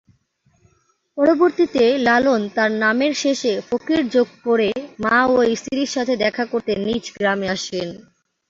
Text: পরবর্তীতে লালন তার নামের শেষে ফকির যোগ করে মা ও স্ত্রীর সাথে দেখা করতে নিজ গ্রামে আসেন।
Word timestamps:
পরবর্তীতে 1.17 1.83
লালন 2.07 2.41
তার 2.55 2.71
নামের 2.83 3.13
শেষে 3.23 3.53
ফকির 3.67 4.01
যোগ 4.15 4.27
করে 4.45 4.69
মা 5.03 5.17
ও 5.31 5.37
স্ত্রীর 5.55 5.89
সাথে 5.95 6.13
দেখা 6.23 6.43
করতে 6.51 6.71
নিজ 6.85 7.03
গ্রামে 7.17 7.47
আসেন। 7.49 7.89